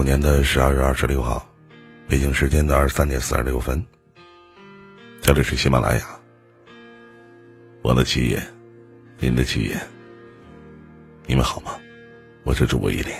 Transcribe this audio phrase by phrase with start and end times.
[0.00, 1.46] 五年的十二月二十六号，
[2.08, 3.84] 北京时间的二十三点四十六分。
[5.20, 6.00] 这里是喜马拉雅，
[7.82, 8.42] 我的企业，
[9.18, 9.78] 您的企业，
[11.26, 11.72] 你们好吗？
[12.44, 13.12] 我是主播依林。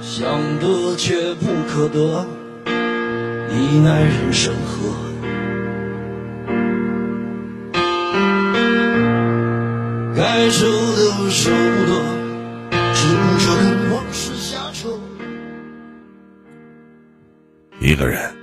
[0.00, 0.28] 想
[0.60, 2.24] 得却不可得，
[3.48, 4.94] 你奈人生何？
[10.14, 12.19] 该舍的舍不得。
[18.00, 18.34] 个人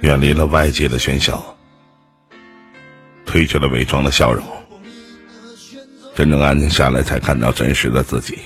[0.00, 1.40] 远离了外界的喧嚣，
[3.24, 4.44] 褪去了伪装的笑容，
[6.12, 8.36] 真正安静下来，才看到真实的自己。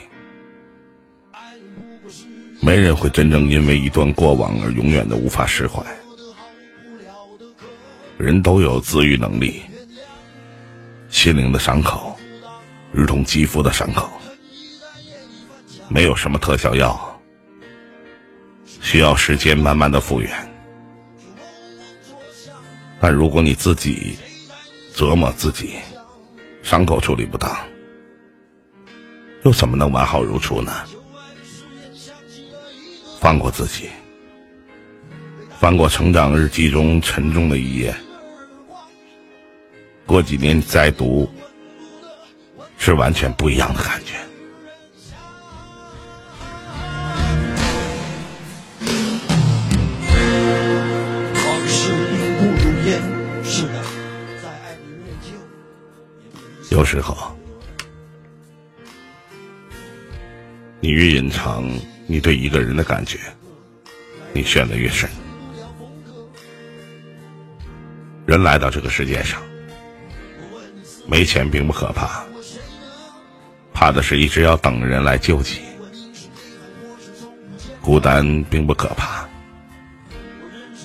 [2.61, 5.83] 没人会真正因为一段过往而永远的无法释怀。
[8.19, 9.63] 人都有自愈能力，
[11.09, 12.15] 心灵的伤口，
[12.93, 14.11] 如同肌肤的伤口，
[15.89, 17.16] 没有什么特效药。
[18.87, 20.31] 需要时间慢慢的复原，
[23.01, 24.17] 但如果你自己
[24.95, 25.75] 折磨自己，
[26.63, 27.51] 伤口处理不当，
[29.43, 30.73] 又怎么能完好如初呢？
[33.19, 33.89] 放过自己，
[35.59, 37.93] 翻过成长日记中沉重的一页，
[40.07, 41.29] 过几年你再读，
[42.79, 44.15] 是完全不一样的感觉。
[56.87, 57.37] 时候，
[60.79, 61.69] 你越隐藏
[62.07, 63.19] 你对一个人的感觉，
[64.33, 65.11] 你陷得越深。
[68.25, 69.43] 人来到这个世界上，
[71.09, 72.25] 没钱并不可怕，
[73.75, 75.61] 怕的是一直要等人来救济；
[77.83, 79.29] 孤单并不可怕，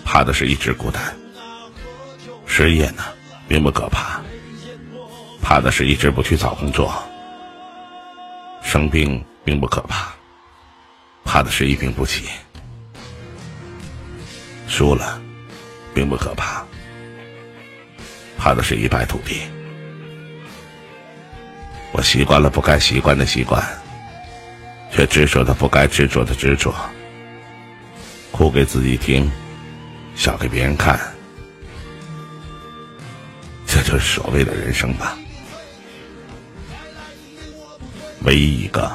[0.03, 1.01] 怕的是一直孤单；
[2.47, 3.03] 失业呢，
[3.47, 4.10] 并不可怕。
[5.51, 7.03] 怕的是一直不去找工作，
[8.63, 10.13] 生病并不可怕，
[11.25, 12.21] 怕的是一病不起；
[14.65, 15.21] 输了，
[15.93, 16.63] 并不可怕，
[18.37, 19.41] 怕的是一败涂地。
[21.91, 23.61] 我习惯了不该习惯的习惯，
[24.89, 26.73] 却执着的不该执着的执着，
[28.31, 29.29] 哭给自己听，
[30.15, 30.97] 笑给别人看，
[33.67, 35.17] 这就是所谓的人生吧。
[38.23, 38.91] 唯一一个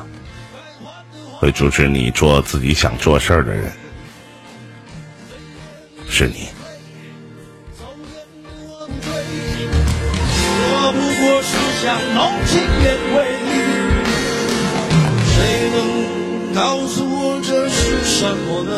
[1.38, 3.72] 会阻止你做自己想做事儿的人，
[6.08, 6.48] 是你。
[10.68, 11.84] 我不过是想
[12.14, 13.16] 浓情眼尾，
[15.34, 15.34] 谁
[15.72, 15.76] 能
[16.54, 18.72] 告诉我这是什么呢？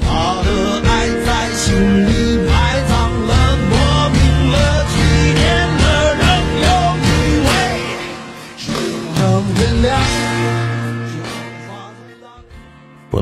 [0.00, 0.06] 他
[0.42, 0.48] 的
[0.88, 0.90] 爱
[1.24, 1.64] 在心
[2.06, 2.10] 里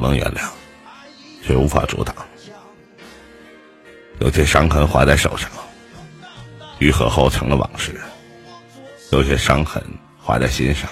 [0.04, 0.48] 能原谅，
[1.44, 2.15] 却无法阻挡。
[4.20, 5.50] 有些伤痕划在手上，
[6.78, 7.92] 愈合后成了往事；
[9.10, 9.82] 有些伤痕
[10.19, 10.88] 划在心上，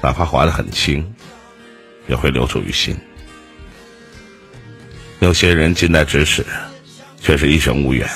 [0.00, 1.14] 哪怕划得很轻，
[2.06, 2.96] 也会留住于心。
[5.20, 6.44] 有些人近在咫尺，
[7.20, 8.08] 却是一生无缘；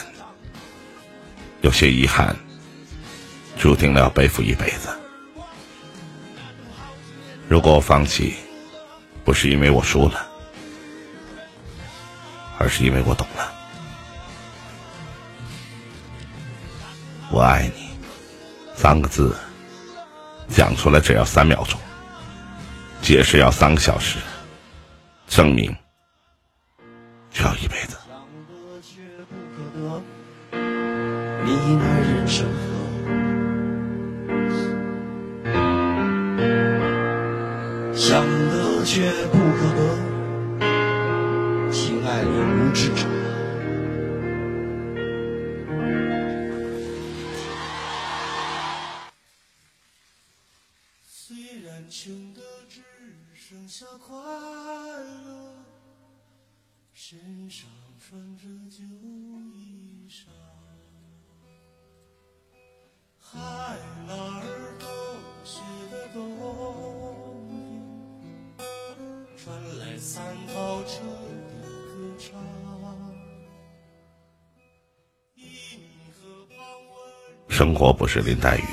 [1.60, 2.34] 有些遗憾，
[3.58, 4.88] 注定了要背负一辈子。
[7.48, 8.34] 如果我放弃，
[9.26, 10.24] 不是因为我输了，
[12.58, 13.52] 而是因为我懂了。
[17.32, 17.88] 我爱你，
[18.76, 19.34] 三个字，
[20.48, 21.78] 讲出来只要三秒钟，
[23.02, 24.20] 解释要三个小时，
[25.26, 25.76] 证明
[27.32, 27.96] 就要一辈子。
[37.94, 40.60] 想得却不可得，
[41.72, 43.04] 情爱里无知者。
[51.04, 52.80] 虽然穷的只
[53.34, 55.52] 剩下快乐，
[56.94, 57.68] 身上
[57.98, 58.84] 穿着旧
[59.56, 60.28] 衣裳，
[77.56, 78.66] 生活不是林黛玉，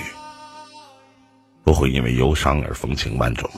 [1.64, 3.50] 不会因为忧伤而风情万种。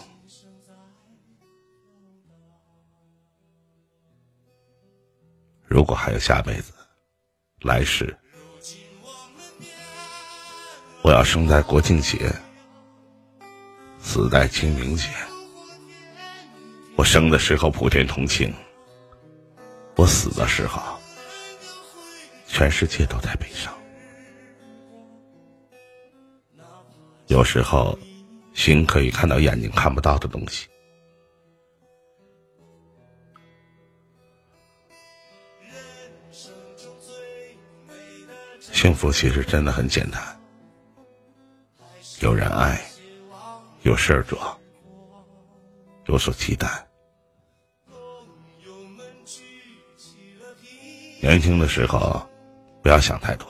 [5.66, 6.72] 如果还有下辈子，
[7.62, 8.16] 来世，
[11.01, 12.31] 我要生在国庆节，
[13.98, 15.10] 死在清明节。
[16.95, 18.54] 我生的时候普天同庆，
[19.95, 20.80] 我死的时候，
[22.45, 23.74] 全世界都在悲伤。
[27.27, 27.98] 有时候，
[28.54, 30.68] 心可以看到眼睛看不到的东西。
[38.60, 40.22] 幸福其实真的很简单，
[42.19, 42.80] 有人爱，
[43.81, 44.60] 有事儿做，
[46.06, 46.88] 有所期待。
[51.21, 52.24] 年轻的时候，
[52.83, 53.48] 不要想太多，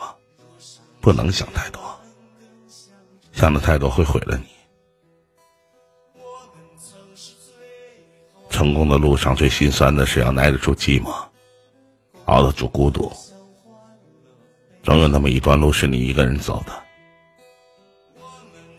[1.02, 1.82] 不能想太多。
[3.36, 4.46] 想的太多会毁了你。
[8.50, 11.14] 成功的路上最心酸的是要耐得住寂寞，
[12.26, 13.12] 熬得住孤独。
[14.82, 16.72] 总有那么一段路是你一个人走的，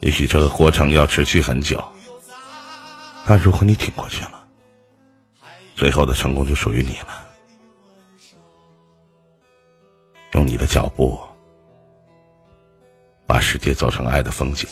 [0.00, 1.82] 也许这个过程要持续很久，
[3.26, 4.48] 但如果你挺过去了，
[5.74, 7.26] 最后的成功就属于你了。
[10.32, 11.20] 用你的脚步。
[13.26, 14.68] 把世界走成爱的风景，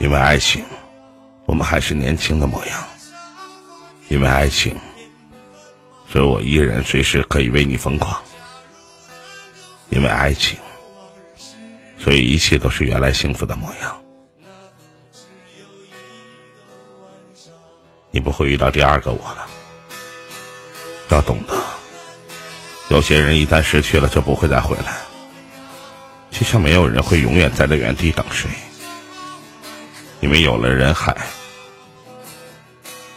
[0.00, 0.64] 因为爱情，
[1.46, 2.78] 我们还是年轻的模样；
[4.08, 4.76] 因为爱情，
[6.10, 8.20] 所以我依然随时可以为你疯狂；
[9.90, 10.58] 因为爱情，
[11.98, 14.02] 所以一切都是原来幸福的模样。
[18.10, 19.46] 你不会遇到第二个我了，
[21.10, 21.54] 要懂得，
[22.88, 25.07] 有些人一旦失去了，就不会再回来。
[26.38, 28.48] 就像没有人会永远站在原地等谁，
[30.20, 31.16] 因为有了人海，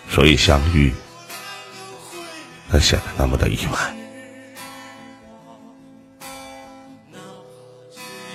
[0.10, 0.92] 所以相遇
[2.72, 3.78] 才显得那么的意外。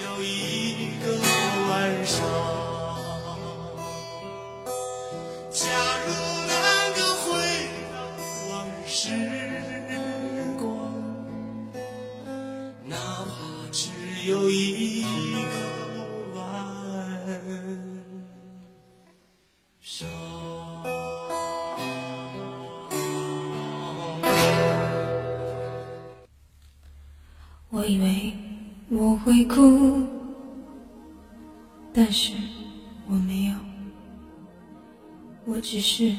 [0.04, 0.22] 有
[27.86, 28.32] 以为
[28.88, 30.02] 我会哭，
[31.92, 32.32] 但是
[33.08, 33.54] 我没有，
[35.44, 36.12] 我只是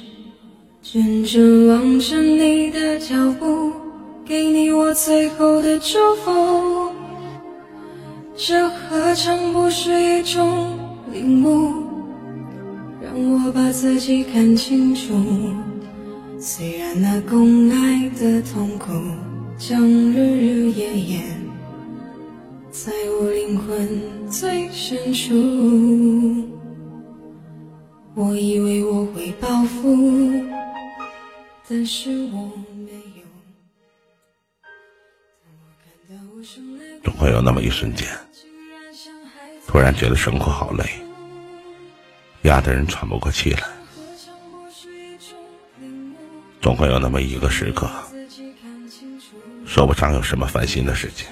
[0.81, 3.73] 真正望着你的脚步，
[4.23, 6.91] 给你我最后的祝福。
[8.35, 10.77] 这何尝不是一种
[11.11, 11.83] 领悟，
[13.01, 15.13] 让我把自己看清楚。
[16.39, 18.91] 虽然那共爱的痛苦
[19.57, 21.21] 将日日夜夜
[22.85, 25.33] 在我灵魂最深处。
[28.13, 29.97] 我以为我会报复，
[31.67, 33.23] 但是我没有。
[37.03, 38.07] 总会有那么一瞬间。
[39.65, 40.85] 突然觉得生活好累，
[42.43, 43.63] 压得人喘不过气来。
[46.61, 47.89] 总会有那么一个时刻，
[49.65, 51.27] 说不上有什么烦心的事情，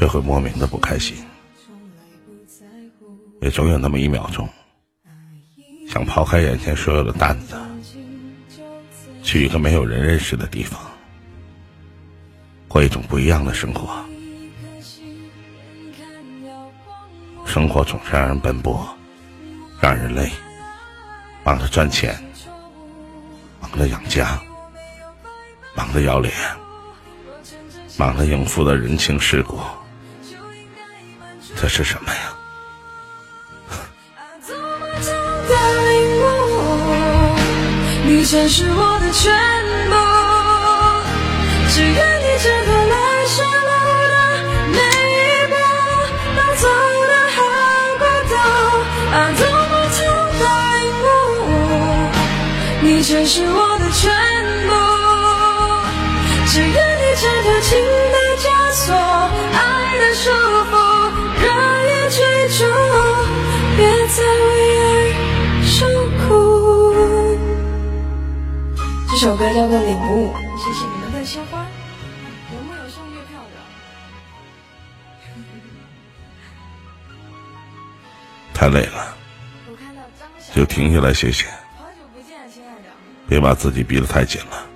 [0.00, 1.14] 却会莫名的不开心。
[3.42, 4.48] 也总有那么一秒钟，
[5.86, 7.54] 想抛开眼前所有的担子，
[9.22, 10.80] 去一个没有人认识的地方，
[12.66, 13.90] 过一种不一样的生活。
[17.44, 18.88] 生活总是让人奔波，
[19.82, 20.30] 让人累，
[21.44, 22.18] 忙着赚钱，
[23.60, 24.40] 忙着养家，
[25.76, 26.32] 忙着要脸，
[27.98, 29.58] 忙着应付的人情世故，
[31.60, 32.20] 这是什么呀？
[34.16, 35.12] 啊多么痛
[35.46, 35.52] 的
[35.90, 36.24] 领悟
[38.06, 39.30] 你曾是我的全
[39.90, 39.94] 部
[41.68, 42.94] 只愿你知道来
[43.26, 43.70] 时路
[44.08, 44.14] 的
[44.72, 44.78] 每
[45.12, 45.54] 一步
[46.34, 46.64] 能走
[47.10, 47.38] 的好
[48.00, 48.32] 孤独
[49.14, 49.98] 啊多么痛
[50.40, 50.42] 的
[50.80, 51.06] 领悟
[52.80, 54.02] 你曾是我的全
[54.66, 54.72] 部
[56.48, 57.70] 只愿你知道去
[69.20, 71.66] 首歌叫做《领悟》，谢谢你们的鲜花。
[72.54, 73.56] 有没有送月票的？
[78.54, 79.14] 太累了，
[80.54, 81.44] 就停下来歇歇。
[83.28, 84.66] 别把自己逼得太紧了，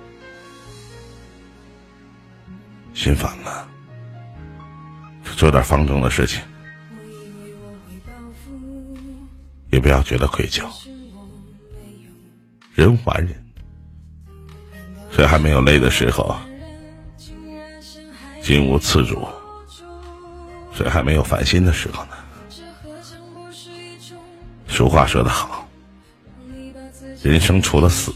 [2.93, 3.67] 心烦了，
[5.23, 6.39] 做点放纵的事情，
[9.71, 10.63] 也不要觉得愧疚。
[12.75, 13.44] 人还人，
[15.15, 16.35] 谁还没有累的时候？
[18.41, 19.25] 金无次主，
[20.73, 22.11] 谁还没有烦心的时候呢？
[24.67, 25.65] 俗话说得好，
[27.23, 28.13] 人生除了死。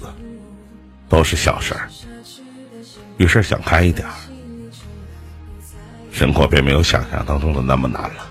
[1.07, 1.89] 都是小事儿，
[3.17, 4.07] 遇事想开一点，
[6.11, 8.29] 生活便没有想象当中的那么难了。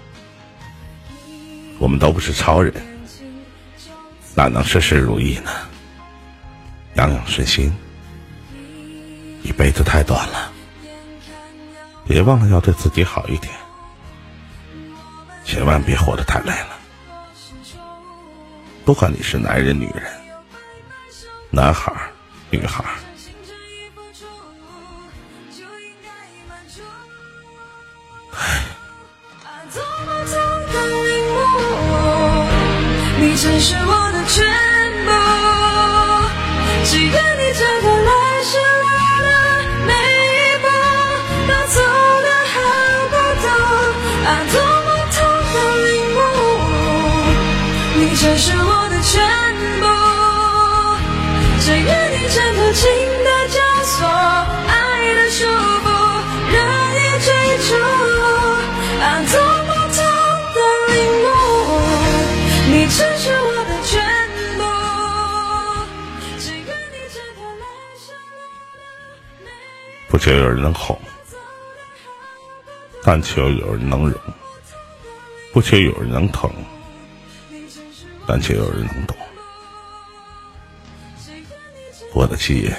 [1.80, 2.72] 我们都不是超人，
[4.36, 5.50] 哪能事事如意呢？
[6.94, 7.72] 养养顺心，
[9.58, 10.52] 辈子太短了，
[12.06, 13.52] 别忘了要对自己好一点，
[15.44, 16.78] 千万别活得太累了。
[18.84, 20.04] 不管你是男人女人，
[21.50, 22.08] 男孩儿。
[22.50, 22.82] 女孩，
[28.32, 28.64] 唉。
[33.20, 33.97] 你曾是我
[52.30, 52.84] 挣脱情
[53.24, 55.86] 的枷锁，爱的束缚，
[56.52, 56.56] 任
[56.94, 57.28] 意追
[57.68, 57.70] 逐，
[59.00, 59.32] 按多
[59.64, 59.98] 不同
[60.54, 60.56] 的
[60.92, 61.26] 领悟，
[62.70, 63.90] 你只是我的全
[64.58, 64.60] 部。
[66.38, 66.60] 只愿
[66.92, 67.64] 你挣脱来
[67.96, 68.06] 生
[68.36, 68.38] 路
[70.08, 71.00] 不求有人能哄，
[73.02, 74.18] 但求有人能容；
[75.52, 76.50] 不求有人能疼，
[78.26, 79.16] 但求有人能懂。
[82.18, 82.76] 我的企业，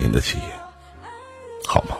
[0.00, 0.44] 您的企业，
[1.64, 1.96] 好吗？